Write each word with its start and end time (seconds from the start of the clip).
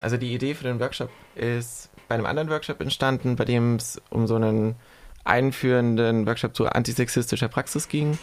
Also 0.00 0.16
die 0.16 0.32
Idee 0.32 0.54
für 0.54 0.64
den 0.64 0.80
Workshop 0.80 1.10
ist 1.34 1.90
bei 2.06 2.14
einem 2.14 2.26
anderen 2.26 2.50
Workshop 2.50 2.80
entstanden, 2.80 3.36
bei 3.36 3.44
dem 3.44 3.76
es 3.76 4.00
um 4.10 4.26
so 4.26 4.36
einen 4.36 4.76
einführenden 5.24 6.26
Workshop 6.26 6.54
zu 6.54 6.66
antisexistischer 6.66 7.48
Praxis 7.48 7.88
ging. 7.88 8.18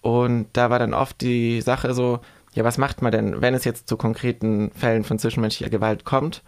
Und 0.00 0.48
da 0.54 0.70
war 0.70 0.78
dann 0.78 0.94
oft 0.94 1.20
die 1.20 1.60
Sache 1.60 1.92
so, 1.92 2.20
ja, 2.54 2.64
was 2.64 2.78
macht 2.78 3.02
man 3.02 3.12
denn, 3.12 3.40
wenn 3.40 3.54
es 3.54 3.64
jetzt 3.64 3.88
zu 3.88 3.96
konkreten 3.96 4.70
Fällen 4.72 5.04
von 5.04 5.18
zwischenmenschlicher 5.18 5.70
Gewalt 5.70 6.04
kommt? 6.04 6.42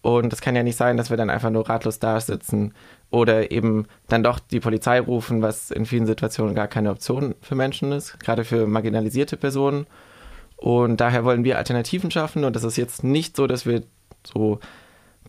Und 0.00 0.32
es 0.32 0.40
kann 0.40 0.54
ja 0.54 0.62
nicht 0.62 0.76
sein, 0.76 0.96
dass 0.96 1.10
wir 1.10 1.16
dann 1.16 1.30
einfach 1.30 1.50
nur 1.50 1.68
ratlos 1.68 1.98
da 1.98 2.20
sitzen 2.20 2.72
oder 3.10 3.50
eben 3.50 3.86
dann 4.06 4.22
doch 4.22 4.38
die 4.38 4.60
Polizei 4.60 5.00
rufen, 5.00 5.42
was 5.42 5.70
in 5.70 5.86
vielen 5.86 6.06
Situationen 6.06 6.54
gar 6.54 6.68
keine 6.68 6.90
Option 6.90 7.34
für 7.40 7.56
Menschen 7.56 7.90
ist, 7.92 8.20
gerade 8.20 8.44
für 8.44 8.66
marginalisierte 8.66 9.36
Personen. 9.36 9.86
Und 10.56 11.00
daher 11.00 11.24
wollen 11.24 11.44
wir 11.44 11.58
Alternativen 11.58 12.10
schaffen. 12.10 12.44
Und 12.44 12.54
das 12.54 12.64
ist 12.64 12.76
jetzt 12.76 13.02
nicht 13.02 13.36
so, 13.36 13.46
dass 13.46 13.66
wir 13.66 13.82
so 14.32 14.60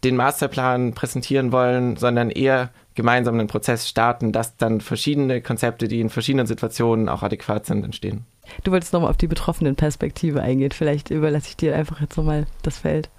den 0.03 0.15
Masterplan 0.15 0.93
präsentieren 0.93 1.51
wollen, 1.51 1.97
sondern 1.97 2.29
eher 2.29 2.69
gemeinsam 2.95 3.35
einen 3.35 3.47
Prozess 3.47 3.87
starten, 3.87 4.31
dass 4.31 4.57
dann 4.57 4.81
verschiedene 4.81 5.41
Konzepte, 5.41 5.87
die 5.87 5.99
in 5.99 6.09
verschiedenen 6.09 6.47
Situationen 6.47 7.09
auch 7.09 7.23
adäquat 7.23 7.65
sind, 7.65 7.83
entstehen. 7.83 8.25
Du 8.63 8.71
wolltest 8.71 8.93
nochmal 8.93 9.09
auf 9.09 9.17
die 9.17 9.27
betroffenen 9.27 9.75
Perspektive 9.75 10.41
eingehen. 10.41 10.71
Vielleicht 10.71 11.11
überlasse 11.11 11.49
ich 11.49 11.57
dir 11.57 11.75
einfach 11.75 12.01
jetzt 12.01 12.17
nochmal 12.17 12.45
das 12.63 12.77
Feld. 12.77 13.09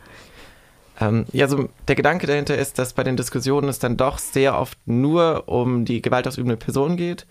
Ähm, 1.01 1.25
ja, 1.33 1.49
so 1.49 1.69
der 1.89 1.97
Gedanke 1.97 2.27
dahinter 2.27 2.57
ist, 2.57 2.79
dass 2.79 2.93
bei 2.93 3.05
den 3.05 3.17
Diskussionen 3.17 3.69
es 3.69 3.79
dann 3.79 3.97
doch 3.97 4.19
sehr 4.19 4.59
oft 4.59 4.79
nur 4.87 5.45
um 5.49 5.85
die 5.85 6.03
gewaltausübende 6.03 6.57
Person 6.57 6.97
geht. 6.97 7.27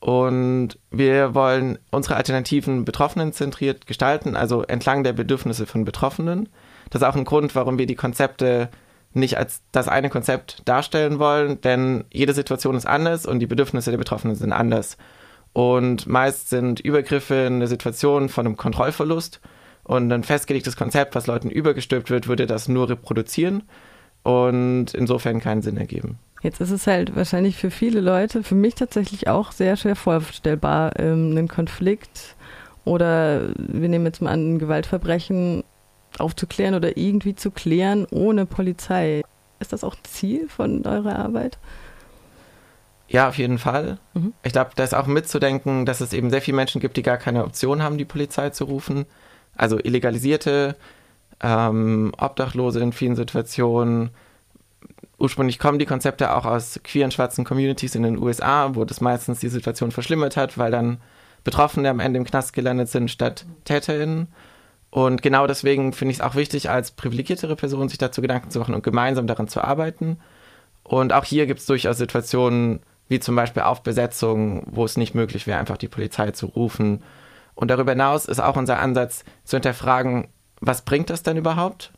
Und 0.00 0.78
wir 0.90 1.34
wollen 1.34 1.78
unsere 1.90 2.16
Alternativen 2.16 2.84
Betroffenen 2.84 3.32
zentriert 3.32 3.86
gestalten, 3.86 4.36
also 4.36 4.62
entlang 4.62 5.02
der 5.02 5.14
Bedürfnisse 5.14 5.64
von 5.64 5.84
Betroffenen. 5.84 6.48
Das 6.90 7.02
ist 7.02 7.08
auch 7.08 7.16
ein 7.16 7.24
Grund, 7.24 7.54
warum 7.54 7.78
wir 7.78 7.86
die 7.86 7.94
Konzepte 7.94 8.68
nicht 9.12 9.38
als 9.38 9.62
das 9.72 9.88
eine 9.88 10.10
Konzept 10.10 10.62
darstellen 10.64 11.18
wollen, 11.18 11.60
denn 11.60 12.04
jede 12.12 12.34
Situation 12.34 12.74
ist 12.74 12.86
anders 12.86 13.26
und 13.26 13.38
die 13.38 13.46
Bedürfnisse 13.46 13.90
der 13.90 13.98
Betroffenen 13.98 14.36
sind 14.36 14.52
anders. 14.52 14.96
Und 15.52 16.08
meist 16.08 16.50
sind 16.50 16.80
Übergriffe 16.80 17.46
eine 17.46 17.68
Situation 17.68 18.28
von 18.28 18.46
einem 18.46 18.56
Kontrollverlust 18.56 19.40
und 19.84 20.12
ein 20.12 20.24
festgelegtes 20.24 20.76
Konzept, 20.76 21.14
was 21.14 21.28
Leuten 21.28 21.48
übergestülpt 21.48 22.10
wird, 22.10 22.26
würde 22.26 22.46
das 22.46 22.68
nur 22.68 22.88
reproduzieren 22.88 23.62
und 24.24 24.94
insofern 24.94 25.40
keinen 25.40 25.62
Sinn 25.62 25.76
ergeben. 25.76 26.18
Jetzt 26.42 26.60
ist 26.60 26.72
es 26.72 26.86
halt 26.86 27.14
wahrscheinlich 27.14 27.56
für 27.56 27.70
viele 27.70 28.00
Leute, 28.00 28.42
für 28.42 28.54
mich 28.54 28.74
tatsächlich 28.74 29.28
auch 29.28 29.52
sehr 29.52 29.76
schwer 29.76 29.96
vorstellbar, 29.96 30.98
ähm, 30.98 31.30
einen 31.30 31.48
Konflikt 31.48 32.34
oder 32.84 33.48
wir 33.56 33.88
nehmen 33.88 34.04
jetzt 34.06 34.20
mal 34.20 34.30
an, 34.32 34.54
ein 34.54 34.58
Gewaltverbrechen 34.58 35.62
aufzuklären 36.18 36.74
oder 36.74 36.96
irgendwie 36.96 37.34
zu 37.34 37.50
klären 37.50 38.06
ohne 38.10 38.46
Polizei. 38.46 39.22
Ist 39.60 39.72
das 39.72 39.84
auch 39.84 39.96
Ziel 40.02 40.48
von 40.48 40.84
eurer 40.86 41.16
Arbeit? 41.18 41.58
Ja, 43.08 43.28
auf 43.28 43.38
jeden 43.38 43.58
Fall. 43.58 43.98
Mhm. 44.14 44.32
Ich 44.42 44.52
glaube, 44.52 44.70
da 44.74 44.82
ist 44.82 44.94
auch 44.94 45.06
mitzudenken, 45.06 45.86
dass 45.86 46.00
es 46.00 46.12
eben 46.12 46.30
sehr 46.30 46.42
viele 46.42 46.56
Menschen 46.56 46.80
gibt, 46.80 46.96
die 46.96 47.02
gar 47.02 47.16
keine 47.16 47.44
Option 47.44 47.82
haben, 47.82 47.98
die 47.98 48.04
Polizei 48.04 48.50
zu 48.50 48.64
rufen. 48.64 49.06
Also 49.56 49.78
illegalisierte, 49.78 50.76
ähm, 51.40 52.12
Obdachlose 52.18 52.80
in 52.80 52.92
vielen 52.92 53.16
Situationen. 53.16 54.10
Ursprünglich 55.18 55.58
kommen 55.58 55.78
die 55.78 55.86
Konzepte 55.86 56.34
auch 56.34 56.44
aus 56.44 56.80
queeren 56.82 57.12
schwarzen 57.12 57.44
Communities 57.44 57.94
in 57.94 58.02
den 58.02 58.18
USA, 58.18 58.74
wo 58.74 58.84
das 58.84 59.00
meistens 59.00 59.38
die 59.38 59.48
Situation 59.48 59.92
verschlimmert 59.92 60.36
hat, 60.36 60.58
weil 60.58 60.72
dann 60.72 60.98
Betroffene 61.44 61.90
am 61.90 62.00
Ende 62.00 62.18
im 62.18 62.24
Knast 62.24 62.52
gelandet 62.52 62.88
sind 62.88 63.10
statt 63.10 63.44
TäterInnen. 63.64 64.28
Und 64.94 65.22
genau 65.22 65.48
deswegen 65.48 65.92
finde 65.92 66.12
ich 66.12 66.18
es 66.18 66.24
auch 66.24 66.36
wichtig, 66.36 66.70
als 66.70 66.92
privilegiertere 66.92 67.56
Person 67.56 67.88
sich 67.88 67.98
dazu 67.98 68.22
Gedanken 68.22 68.50
zu 68.50 68.60
machen 68.60 68.76
und 68.76 68.84
gemeinsam 68.84 69.26
daran 69.26 69.48
zu 69.48 69.60
arbeiten. 69.60 70.20
Und 70.84 71.12
auch 71.12 71.24
hier 71.24 71.46
gibt 71.46 71.58
es 71.58 71.66
durchaus 71.66 71.98
Situationen, 71.98 72.78
wie 73.08 73.18
zum 73.18 73.34
Beispiel 73.34 73.64
auf 73.64 73.82
Besetzung, 73.82 74.62
wo 74.70 74.84
es 74.84 74.96
nicht 74.96 75.12
möglich 75.16 75.48
wäre, 75.48 75.58
einfach 75.58 75.78
die 75.78 75.88
Polizei 75.88 76.30
zu 76.30 76.46
rufen. 76.46 77.02
Und 77.56 77.72
darüber 77.72 77.90
hinaus 77.90 78.26
ist 78.26 78.38
auch 78.38 78.56
unser 78.56 78.78
Ansatz 78.78 79.24
zu 79.42 79.56
hinterfragen, 79.56 80.28
was 80.60 80.82
bringt 80.82 81.10
das 81.10 81.24
denn 81.24 81.38
überhaupt? 81.38 81.90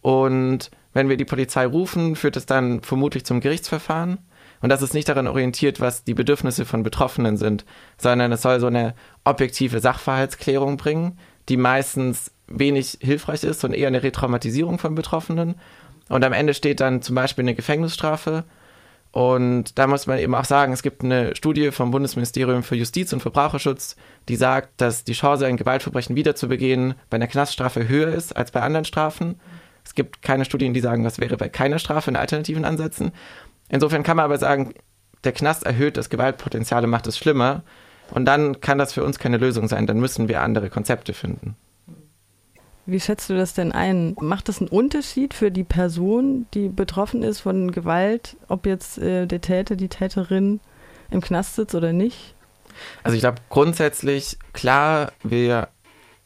Und 0.00 0.72
wenn 0.92 1.08
wir 1.08 1.16
die 1.16 1.24
Polizei 1.24 1.64
rufen, 1.64 2.16
führt 2.16 2.36
es 2.36 2.46
dann 2.46 2.82
vermutlich 2.82 3.24
zum 3.24 3.38
Gerichtsverfahren. 3.38 4.18
Und 4.60 4.70
das 4.70 4.82
ist 4.82 4.92
nicht 4.92 5.08
daran 5.08 5.28
orientiert, 5.28 5.80
was 5.80 6.02
die 6.02 6.14
Bedürfnisse 6.14 6.64
von 6.64 6.82
Betroffenen 6.82 7.36
sind, 7.36 7.64
sondern 7.96 8.32
es 8.32 8.42
soll 8.42 8.58
so 8.58 8.66
eine 8.66 8.94
objektive 9.22 9.78
Sachverhaltsklärung 9.78 10.78
bringen, 10.78 11.16
die 11.48 11.56
meistens 11.56 12.30
wenig 12.46 12.98
hilfreich 13.00 13.44
ist 13.44 13.64
und 13.64 13.72
eher 13.72 13.88
eine 13.88 14.02
Retraumatisierung 14.02 14.78
von 14.78 14.94
Betroffenen. 14.94 15.54
Und 16.08 16.24
am 16.24 16.32
Ende 16.32 16.54
steht 16.54 16.80
dann 16.80 17.02
zum 17.02 17.14
Beispiel 17.14 17.44
eine 17.44 17.54
Gefängnisstrafe. 17.54 18.44
Und 19.10 19.78
da 19.78 19.86
muss 19.86 20.06
man 20.06 20.18
eben 20.18 20.34
auch 20.34 20.44
sagen, 20.44 20.72
es 20.72 20.82
gibt 20.82 21.04
eine 21.04 21.36
Studie 21.36 21.70
vom 21.70 21.92
Bundesministerium 21.92 22.64
für 22.64 22.74
Justiz 22.74 23.12
und 23.12 23.20
Verbraucherschutz, 23.20 23.94
die 24.28 24.34
sagt, 24.34 24.80
dass 24.80 25.04
die 25.04 25.12
Chance, 25.12 25.46
ein 25.46 25.56
Gewaltverbrechen 25.56 26.16
wiederzubegehen, 26.16 26.94
bei 27.10 27.14
einer 27.14 27.28
Knaststrafe 27.28 27.88
höher 27.88 28.08
ist 28.08 28.36
als 28.36 28.50
bei 28.50 28.60
anderen 28.60 28.84
Strafen. 28.84 29.40
Es 29.84 29.94
gibt 29.94 30.22
keine 30.22 30.44
Studien, 30.44 30.74
die 30.74 30.80
sagen, 30.80 31.04
was 31.04 31.20
wäre 31.20 31.36
bei 31.36 31.48
keiner 31.48 31.78
Strafe 31.78 32.10
in 32.10 32.16
alternativen 32.16 32.64
Ansätzen. 32.64 33.12
Insofern 33.68 34.02
kann 34.02 34.16
man 34.16 34.24
aber 34.24 34.38
sagen, 34.38 34.74
der 35.22 35.32
Knast 35.32 35.64
erhöht 35.64 35.96
das 35.96 36.10
Gewaltpotenzial 36.10 36.84
und 36.84 36.90
macht 36.90 37.06
es 37.06 37.16
schlimmer. 37.16 37.62
Und 38.10 38.26
dann 38.26 38.60
kann 38.60 38.78
das 38.78 38.92
für 38.92 39.04
uns 39.04 39.18
keine 39.18 39.38
Lösung 39.38 39.68
sein. 39.68 39.86
Dann 39.86 39.98
müssen 39.98 40.28
wir 40.28 40.42
andere 40.42 40.70
Konzepte 40.70 41.14
finden. 41.14 41.56
Wie 42.86 43.00
schätzt 43.00 43.30
du 43.30 43.34
das 43.34 43.54
denn 43.54 43.72
ein? 43.72 44.14
Macht 44.20 44.48
das 44.48 44.60
einen 44.60 44.68
Unterschied 44.68 45.32
für 45.32 45.50
die 45.50 45.64
Person, 45.64 46.46
die 46.52 46.68
betroffen 46.68 47.22
ist 47.22 47.40
von 47.40 47.72
Gewalt, 47.72 48.36
ob 48.48 48.66
jetzt 48.66 48.98
äh, 48.98 49.26
der 49.26 49.40
Täter, 49.40 49.74
die 49.74 49.88
Täterin 49.88 50.60
im 51.10 51.22
Knast 51.22 51.56
sitzt 51.56 51.74
oder 51.74 51.94
nicht? 51.94 52.34
Also 53.02 53.14
ich 53.14 53.22
glaube 53.22 53.38
grundsätzlich, 53.48 54.38
klar, 54.52 55.12
wir 55.22 55.68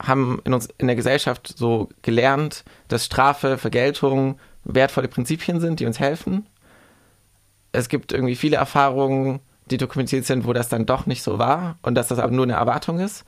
haben 0.03 0.41
in 0.45 0.55
uns 0.55 0.69
in 0.79 0.89
der 0.89 0.97
Gesellschaft 0.97 1.55
so 1.57 1.89
gelernt, 2.03 2.65
dass 2.89 3.05
Strafe, 3.05 3.59
Vergeltung 3.59 4.39
wertvolle 4.65 5.09
Prinzipien 5.09 5.61
sind, 5.61 5.81
die 5.81 5.87
uns 5.87 6.01
helfen. 6.01 6.47
Es 7.71 7.89
gibt 7.89 8.13
irgendwie 8.13 8.37
viele 8.37 8.57
Erfahrungen, 8.57 9.41
die 9.71 9.79
dokumentiert 9.79 10.25
sind, 10.25 10.47
wo 10.47 10.53
das 10.53 10.69
dann 10.69 10.87
doch 10.87 11.07
nicht 11.07 11.23
so 11.23 11.39
war 11.39 11.79
und 11.83 11.95
dass 11.95 12.09
das 12.09 12.19
aber 12.19 12.33
nur 12.33 12.45
eine 12.45 12.55
Erwartung 12.55 13.01
ist. 13.01 13.25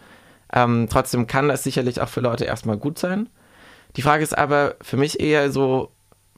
Ähm, 0.52 0.88
trotzdem 0.90 1.26
kann 1.26 1.48
das 1.48 1.62
sicherlich 1.62 2.00
auch 2.00 2.08
für 2.08 2.20
Leute 2.20 2.44
erstmal 2.44 2.76
gut 2.76 2.98
sein. 2.98 3.28
Die 3.96 4.02
Frage 4.02 4.22
ist 4.22 4.36
aber 4.36 4.74
für 4.82 4.96
mich 4.96 5.20
eher 5.20 5.50
so, 5.50 5.90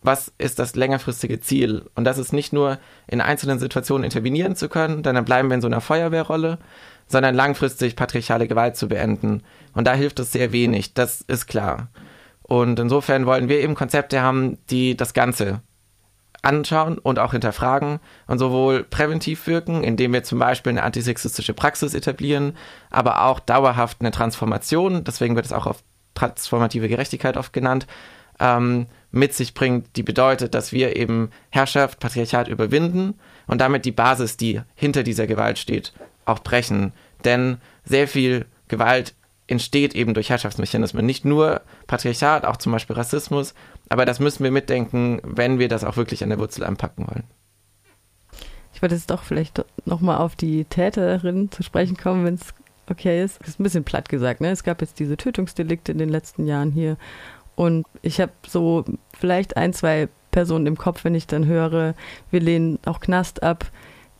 was 0.02 0.32
ist 0.38 0.58
das 0.58 0.74
längerfristige 0.74 1.40
Ziel? 1.40 1.84
Und 1.94 2.04
das 2.04 2.18
ist 2.18 2.32
nicht 2.32 2.52
nur 2.52 2.78
in 3.06 3.20
einzelnen 3.20 3.58
Situationen 3.58 4.04
intervenieren 4.04 4.56
zu 4.56 4.68
können, 4.68 5.02
dann 5.02 5.24
bleiben 5.24 5.48
wir 5.48 5.54
in 5.54 5.60
so 5.60 5.68
einer 5.68 5.80
Feuerwehrrolle, 5.80 6.58
sondern 7.06 7.34
langfristig 7.34 7.94
patriarchale 7.94 8.48
Gewalt 8.48 8.76
zu 8.76 8.88
beenden. 8.88 9.42
Und 9.74 9.86
da 9.86 9.94
hilft 9.94 10.18
es 10.18 10.32
sehr 10.32 10.52
wenig, 10.52 10.94
das 10.94 11.20
ist 11.20 11.46
klar. 11.46 11.88
Und 12.42 12.78
insofern 12.78 13.26
wollen 13.26 13.48
wir 13.48 13.60
eben 13.60 13.74
Konzepte 13.74 14.20
haben, 14.22 14.58
die 14.70 14.96
das 14.96 15.14
Ganze 15.14 15.62
anschauen 16.42 16.98
und 16.98 17.18
auch 17.18 17.32
hinterfragen 17.32 18.00
und 18.26 18.38
sowohl 18.38 18.82
präventiv 18.82 19.46
wirken, 19.46 19.84
indem 19.84 20.12
wir 20.12 20.24
zum 20.24 20.40
Beispiel 20.40 20.70
eine 20.70 20.82
antisexistische 20.82 21.54
Praxis 21.54 21.94
etablieren, 21.94 22.56
aber 22.90 23.24
auch 23.24 23.40
dauerhaft 23.40 23.98
eine 24.00 24.10
Transformation, 24.10 25.04
deswegen 25.04 25.36
wird 25.36 25.46
es 25.46 25.52
auch 25.52 25.66
auf 25.66 25.82
transformative 26.14 26.88
Gerechtigkeit 26.88 27.36
oft 27.36 27.52
genannt, 27.52 27.86
ähm, 28.40 28.86
mit 29.12 29.34
sich 29.34 29.54
bringt, 29.54 29.96
die 29.96 30.02
bedeutet, 30.02 30.54
dass 30.54 30.72
wir 30.72 30.96
eben 30.96 31.30
Herrschaft, 31.50 32.00
Patriarchat 32.00 32.48
überwinden 32.48 33.14
und 33.46 33.60
damit 33.60 33.84
die 33.84 33.92
Basis, 33.92 34.36
die 34.36 34.60
hinter 34.74 35.04
dieser 35.04 35.26
Gewalt 35.26 35.58
steht, 35.58 35.92
auch 36.24 36.40
brechen. 36.40 36.92
Denn 37.24 37.58
sehr 37.84 38.08
viel 38.08 38.46
Gewalt 38.68 39.14
entsteht 39.52 39.94
eben 39.94 40.14
durch 40.14 40.30
Herrschaftsmechanismen. 40.30 41.06
Nicht 41.06 41.24
nur 41.24 41.60
Patriarchat, 41.86 42.44
auch 42.44 42.56
zum 42.56 42.72
Beispiel 42.72 42.96
Rassismus, 42.96 43.54
aber 43.88 44.04
das 44.04 44.18
müssen 44.18 44.42
wir 44.42 44.50
mitdenken, 44.50 45.20
wenn 45.22 45.58
wir 45.58 45.68
das 45.68 45.84
auch 45.84 45.96
wirklich 45.96 46.24
an 46.24 46.30
der 46.30 46.38
Wurzel 46.38 46.64
anpacken 46.64 47.06
wollen. 47.06 47.24
Ich 48.74 48.82
wollte 48.82 48.94
jetzt 48.96 49.10
doch 49.10 49.22
vielleicht 49.22 49.64
nochmal 49.84 50.18
auf 50.18 50.34
die 50.34 50.64
Täterin 50.64 51.52
zu 51.52 51.62
sprechen 51.62 51.96
kommen, 51.96 52.24
wenn 52.24 52.34
es 52.34 52.54
okay 52.90 53.22
ist. 53.22 53.38
Das 53.40 53.50
ist 53.50 53.60
ein 53.60 53.62
bisschen 53.62 53.84
platt 53.84 54.08
gesagt, 54.08 54.40
ne? 54.40 54.50
Es 54.50 54.64
gab 54.64 54.80
jetzt 54.80 54.98
diese 54.98 55.16
Tötungsdelikte 55.16 55.92
in 55.92 55.98
den 55.98 56.08
letzten 56.08 56.46
Jahren 56.46 56.72
hier. 56.72 56.96
Und 57.54 57.86
ich 58.00 58.20
habe 58.20 58.32
so 58.48 58.84
vielleicht 59.12 59.56
ein, 59.56 59.72
zwei 59.72 60.08
Personen 60.30 60.66
im 60.66 60.78
Kopf, 60.78 61.04
wenn 61.04 61.14
ich 61.14 61.26
dann 61.26 61.46
höre, 61.46 61.94
wir 62.30 62.40
lehnen 62.40 62.78
auch 62.86 63.00
Knast 63.00 63.42
ab, 63.42 63.70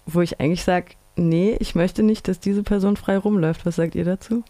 wo 0.07 0.21
ich 0.21 0.39
eigentlich 0.39 0.63
sage, 0.63 0.95
nee, 1.17 1.57
ich 1.59 1.75
möchte 1.75 2.03
nicht, 2.03 2.29
dass 2.29 2.39
diese 2.39 2.63
Person 2.63 2.97
frei 2.97 3.17
rumläuft. 3.17 3.67
Was 3.67 3.77
sagt 3.77 3.95
ihr 3.95 4.05
dazu? 4.05 4.45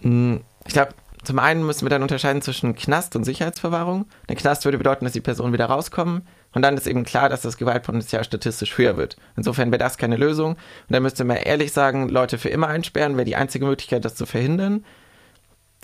Hm, 0.00 0.42
ich 0.66 0.72
glaube, 0.72 0.94
zum 1.24 1.38
einen 1.38 1.66
müssen 1.66 1.84
wir 1.84 1.90
dann 1.90 2.02
unterscheiden 2.02 2.42
zwischen 2.42 2.74
Knast 2.74 3.16
und 3.16 3.24
Sicherheitsverwahrung. 3.24 4.06
Der 4.28 4.36
Knast 4.36 4.64
würde 4.64 4.78
bedeuten, 4.78 5.04
dass 5.04 5.12
die 5.12 5.20
Personen 5.20 5.52
wieder 5.52 5.66
rauskommen. 5.66 6.26
Und 6.54 6.62
dann 6.62 6.76
ist 6.76 6.86
eben 6.86 7.04
klar, 7.04 7.28
dass 7.28 7.42
das 7.42 7.58
Gewaltpotenzial 7.58 8.24
statistisch 8.24 8.78
höher 8.78 8.96
wird. 8.96 9.16
Insofern 9.36 9.70
wäre 9.70 9.78
das 9.78 9.98
keine 9.98 10.16
Lösung. 10.16 10.52
Und 10.52 10.58
dann 10.88 11.02
müsste 11.02 11.24
man 11.24 11.36
ehrlich 11.36 11.72
sagen, 11.72 12.08
Leute 12.08 12.38
für 12.38 12.48
immer 12.48 12.68
einsperren, 12.68 13.16
wäre 13.16 13.24
die 13.26 13.36
einzige 13.36 13.66
Möglichkeit, 13.66 14.04
das 14.04 14.14
zu 14.14 14.26
verhindern. 14.26 14.84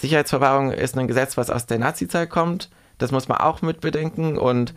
Sicherheitsverwahrung 0.00 0.72
ist 0.72 0.96
ein 0.96 1.08
Gesetz, 1.08 1.36
was 1.36 1.50
aus 1.50 1.66
der 1.66 1.78
Nazizeit 1.78 2.30
kommt. 2.30 2.70
Das 2.98 3.12
muss 3.12 3.28
man 3.28 3.38
auch 3.38 3.60
mitbedenken. 3.60 4.38
Und 4.38 4.74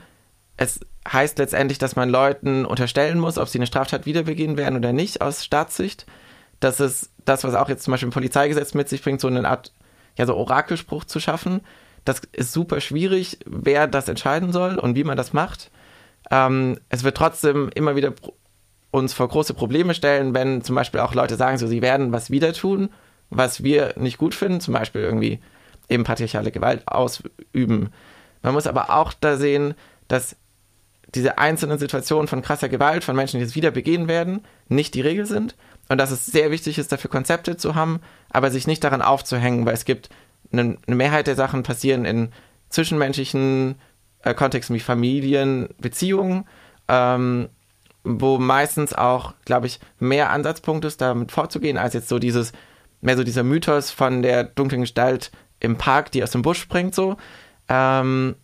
es 0.58 0.80
heißt 1.12 1.38
letztendlich, 1.38 1.78
dass 1.78 1.96
man 1.96 2.10
Leuten 2.10 2.66
unterstellen 2.66 3.20
muss, 3.20 3.38
ob 3.38 3.48
sie 3.48 3.60
eine 3.60 3.68
Straftat 3.68 4.06
wiederbegehen 4.06 4.58
werden 4.58 4.78
oder 4.78 4.92
nicht, 4.92 5.22
aus 5.22 5.46
Staatssicht. 5.46 6.06
Das 6.60 6.80
ist 6.80 7.12
das, 7.28 7.44
was 7.44 7.56
auch 7.56 7.70
jetzt 7.70 7.84
zum 7.84 7.92
Beispiel 7.92 8.08
im 8.08 8.14
Polizeigesetz 8.14 8.74
mit 8.74 8.90
sich 8.90 9.02
bringt, 9.02 9.22
so 9.22 9.28
eine 9.28 9.48
Art, 9.48 9.72
ja, 10.18 10.26
so 10.26 10.36
Orakelspruch 10.36 11.06
zu 11.06 11.20
schaffen. 11.20 11.62
Das 12.06 12.22
ist 12.32 12.54
super 12.54 12.80
schwierig, 12.82 13.40
wer 13.46 13.88
das 13.88 14.08
entscheiden 14.08 14.52
soll 14.52 14.78
und 14.78 14.96
wie 14.96 15.04
man 15.04 15.18
das 15.18 15.34
macht. 15.34 15.72
Ähm, 16.32 16.80
es 16.90 17.04
wird 17.04 17.18
trotzdem 17.18 17.70
immer 17.76 17.96
wieder 17.96 18.14
uns 18.92 19.14
vor 19.14 19.28
große 19.28 19.54
Probleme 19.54 19.94
stellen, 19.94 20.34
wenn 20.34 20.64
zum 20.64 20.76
Beispiel 20.76 21.02
auch 21.02 21.14
Leute 21.14 21.36
sagen, 21.36 21.58
so 21.58 21.68
sie 21.68 21.82
werden 21.82 22.12
was 22.12 22.32
wieder 22.32 22.54
tun, 22.54 22.90
was 23.30 23.64
wir 23.64 23.94
nicht 23.98 24.18
gut 24.18 24.34
finden, 24.34 24.62
zum 24.62 24.74
Beispiel 24.74 25.02
irgendwie 25.02 25.40
eben 25.90 26.04
patriarchale 26.04 26.52
Gewalt 26.52 26.88
ausüben. 26.88 27.92
Man 28.42 28.54
muss 28.54 28.68
aber 28.68 28.90
auch 28.92 29.14
da 29.14 29.38
sehen, 29.38 29.74
dass 30.08 30.38
diese 31.16 31.38
einzelnen 31.38 31.80
Situationen 31.80 32.28
von 32.28 32.42
krasser 32.42 32.70
Gewalt 32.70 33.04
von 33.04 33.16
Menschen, 33.16 33.40
die 33.40 33.46
es 33.46 33.56
wieder 33.56 33.72
begehen 33.72 34.08
werden, 34.08 34.46
nicht 34.68 34.94
die 34.94 35.02
Regel 35.02 35.26
sind 35.26 35.56
und 35.90 35.98
dass 35.98 36.12
es 36.12 36.26
sehr 36.26 36.52
wichtig 36.52 36.78
ist, 36.78 36.92
dafür 36.92 37.10
Konzepte 37.10 37.58
zu 37.58 37.76
haben, 37.76 38.02
aber 38.30 38.52
sich 38.52 38.68
nicht 38.68 38.84
daran 38.84 39.02
aufzuhängen, 39.02 39.66
weil 39.66 39.74
es 39.74 39.86
gibt 39.86 40.10
eine, 40.52 40.78
eine 40.86 40.96
Mehrheit 40.96 41.28
der 41.28 41.36
Sachen 41.36 41.64
passieren 41.64 42.06
in 42.06 42.32
zwischenmenschlichen 42.70 43.76
äh, 44.24 44.34
Kontexten 44.34 44.76
wie 44.76 44.82
Familien, 44.82 45.70
Beziehungen, 45.80 46.46
ähm, 46.88 47.50
wo 48.04 48.38
meistens 48.38 48.94
auch, 48.94 49.34
glaube 49.46 49.68
ich, 49.68 49.80
mehr 50.00 50.32
Ansatzpunkt 50.32 50.86
ist, 50.86 51.02
damit 51.02 51.32
vorzugehen, 51.32 51.78
als 51.78 51.94
jetzt 51.94 52.10
so 52.10 52.20
dieses, 52.20 52.52
mehr 53.02 53.18
so 53.18 53.24
dieser 53.24 53.44
Mythos 53.44 53.92
von 53.92 54.22
der 54.22 54.44
dunklen 54.44 54.82
Gestalt 54.82 55.32
im 55.60 55.78
Park, 55.78 56.12
die 56.12 56.24
aus 56.24 56.32
dem 56.32 56.42
Busch 56.42 56.60
springt, 56.60 56.96
so. 56.96 57.18
Ähm, 57.70 58.36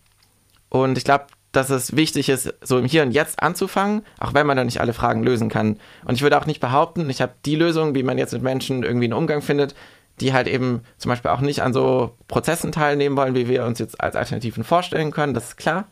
und 0.68 0.98
ich 0.98 1.04
glaube, 1.04 1.26
dass 1.56 1.70
es 1.70 1.96
wichtig 1.96 2.28
ist, 2.28 2.52
so 2.62 2.78
im 2.78 2.84
Hier 2.84 3.02
und 3.02 3.12
Jetzt 3.12 3.42
anzufangen, 3.42 4.04
auch 4.18 4.34
wenn 4.34 4.46
man 4.46 4.56
da 4.56 4.64
nicht 4.64 4.80
alle 4.80 4.92
Fragen 4.92 5.22
lösen 5.22 5.48
kann. 5.48 5.78
Und 6.04 6.14
ich 6.14 6.22
würde 6.22 6.38
auch 6.38 6.46
nicht 6.46 6.60
behaupten, 6.60 7.08
ich 7.10 7.22
habe 7.22 7.34
die 7.44 7.56
Lösung, 7.56 7.94
wie 7.94 8.02
man 8.02 8.18
jetzt 8.18 8.32
mit 8.32 8.42
Menschen 8.42 8.82
irgendwie 8.82 9.06
einen 9.06 9.12
Umgang 9.12 9.42
findet, 9.42 9.74
die 10.20 10.32
halt 10.32 10.46
eben 10.46 10.82
zum 10.98 11.10
Beispiel 11.10 11.30
auch 11.30 11.40
nicht 11.40 11.62
an 11.62 11.72
so 11.72 12.14
Prozessen 12.28 12.72
teilnehmen 12.72 13.16
wollen, 13.16 13.34
wie 13.34 13.48
wir 13.48 13.64
uns 13.64 13.78
jetzt 13.78 14.00
als 14.00 14.16
Alternativen 14.16 14.64
vorstellen 14.64 15.10
können, 15.10 15.34
das 15.34 15.48
ist 15.48 15.56
klar. 15.56 15.86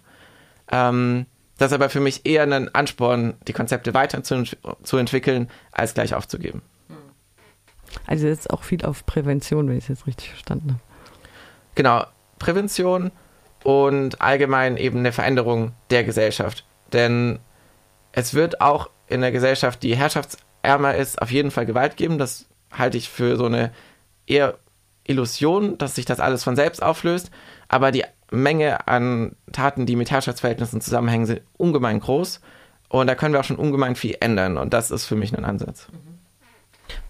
Ähm, 0.71 1.27
das 1.59 1.71
ist 1.71 1.75
aber 1.75 1.91
für 1.91 2.01
mich 2.01 2.27
eher 2.27 2.43
ein 2.43 2.75
Ansporn, 2.75 3.35
die 3.47 3.53
Konzepte 3.53 3.95
weiter 3.95 4.23
zu, 4.23 4.45
zu 4.83 4.97
entwickeln, 4.97 5.49
als 5.71 5.95
gleich 5.95 6.15
aufzugeben. 6.15 6.63
Also 8.07 8.27
jetzt 8.27 8.51
auch 8.51 8.63
viel 8.63 8.85
auf 8.85 9.07
Prävention, 9.07 9.69
wenn 9.69 9.77
ich 9.77 9.85
es 9.85 9.89
jetzt 9.89 10.07
richtig 10.07 10.31
verstanden 10.31 10.71
habe. 10.71 10.81
Genau, 11.75 12.05
Prävention 12.39 13.13
und 13.65 14.21
allgemein 14.21 14.77
eben 14.77 14.99
eine 14.99 15.13
Veränderung 15.13 15.73
der 15.91 16.05
Gesellschaft. 16.05 16.65
Denn 16.93 17.39
es 18.13 18.35
wird 18.35 18.61
auch 18.61 18.91
in 19.09 19.21
der 19.21 19.33
Gesellschaft, 19.33 19.83
die 19.83 19.97
herrschaftsärmer 19.97 20.95
ist, 20.95 21.21
auf 21.21 21.31
jeden 21.31 21.51
Fall 21.51 21.67
Gewalt 21.67 21.97
geben. 21.97 22.19
Das 22.19 22.47
halte 22.71 22.99
ich 22.99 23.09
für 23.09 23.37
so 23.37 23.47
eine 23.47 23.73
eher 24.27 24.59
Illusion, 25.05 25.79
dass 25.79 25.95
sich 25.95 26.05
das 26.05 26.21
alles 26.21 26.45
von 26.45 26.57
selbst 26.57 26.83
auflöst. 26.83 27.31
Aber 27.69 27.91
die 27.91 28.05
Menge 28.31 28.89
an 28.89 29.37
Taten, 29.53 29.87
die 29.87 29.97
mit 29.97 30.11
Herrschaftsverhältnissen 30.11 30.81
zusammenhängen, 30.81 31.27
sind 31.27 31.43
ungemein 31.57 32.01
groß. 32.01 32.41
Und 32.89 33.07
da 33.07 33.15
können 33.15 33.33
wir 33.33 33.41
auch 33.41 33.45
schon 33.45 33.57
ungemein 33.57 33.97
viel 33.97 34.17
ändern. 34.21 34.59
Und 34.59 34.73
das 34.73 34.91
ist 34.91 35.07
für 35.07 35.17
mich 35.17 35.37
ein 35.37 35.45
Ansatz. 35.45 35.89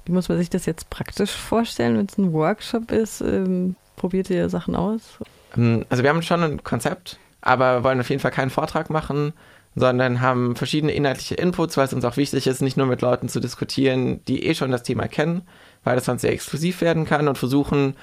Wie 0.05 0.13
muss 0.13 0.29
man 0.29 0.39
sich 0.39 0.51
das 0.51 0.67
jetzt 0.67 0.91
praktisch 0.91 1.31
vorstellen, 1.31 1.97
wenn 1.97 2.07
es 2.07 2.19
ein 2.19 2.33
Workshop 2.33 2.91
ist? 2.91 3.21
Ähm, 3.21 3.77
probiert 3.97 4.31
ihr 4.31 4.49
Sachen 4.49 4.75
aus? 4.75 5.19
Ähm, 5.57 5.85
also 5.89 6.03
wir 6.03 6.11
haben 6.11 6.23
schon 6.23 6.43
ein 6.43 6.65
Konzept, 6.65 7.19
aber 7.41 7.85
wollen 7.85 8.01
auf 8.01 8.11
jeden 8.11 8.21
Fall 8.21 8.31
keinen 8.31 8.51
Vortrag 8.51 8.91
machen, 8.91 9.33
sondern 9.75 10.21
haben 10.21 10.55
verschiedene 10.57 10.93
inhaltliche 10.93 11.35
Inputs, 11.35 11.77
weil 11.77 11.87
es 11.87 11.95
uns 11.95 12.05
auch 12.05 12.17
wichtig 12.17 12.47
ist, 12.47 12.61
nicht 12.61 12.77
nur 12.77 12.87
mit 12.87 13.01
Leuten 13.01 13.29
zu 13.29 13.41
diskutieren, 13.41 14.23
die 14.27 14.45
eh 14.47 14.55
schon 14.55 14.71
das 14.71 14.83
Thema 14.83 15.09
kennen, 15.09 15.43
weil 15.85 15.97
das 15.97 16.05
sonst 16.05 16.23
sehr 16.23 16.33
exklusiv 16.33 16.81
werden 16.81 17.07
kann 17.07 17.29
und 17.29 17.39
versuchen, 17.39 17.97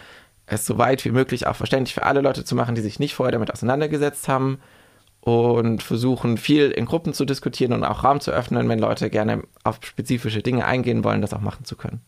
es 0.47 0.65
so 0.65 0.77
weit 0.79 1.05
wie 1.05 1.11
möglich 1.11 1.45
auch 1.45 1.55
verständlich 1.55 1.93
für 1.93 2.03
alle 2.03 2.21
Leute 2.21 2.43
zu 2.43 2.55
machen, 2.55 2.73
die 2.73 2.81
sich 2.81 2.99
nicht 2.99 3.13
vorher 3.13 3.31
damit 3.31 3.53
auseinandergesetzt 3.53 4.27
haben 4.27 4.59
und 5.21 5.83
versuchen 5.83 6.37
viel 6.37 6.71
in 6.71 6.85
Gruppen 6.85 7.13
zu 7.13 7.25
diskutieren 7.25 7.73
und 7.73 7.83
auch 7.83 8.03
Raum 8.03 8.19
zu 8.19 8.31
öffnen, 8.31 8.67
wenn 8.67 8.79
Leute 8.79 9.09
gerne 9.11 9.43
auf 9.63 9.79
spezifische 9.81 10.41
Dinge 10.41 10.65
eingehen 10.65 11.03
wollen, 11.03 11.21
das 11.21 11.33
auch 11.33 11.41
machen 11.41 11.65
zu 11.65 11.75
können. 11.75 12.01